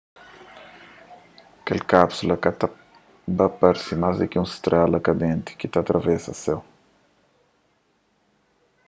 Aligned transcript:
kel 1.65 1.79
kápsula 1.91 2.35
ta 2.59 2.67
ba 3.37 3.47
parse 3.59 3.93
más 4.01 4.17
ku 4.31 4.37
un 4.43 4.47
strela 4.55 4.97
kandenti 5.07 5.51
ki 5.59 5.67
ta 5.69 5.77
atravesa 5.81 6.33
séu 6.43 6.59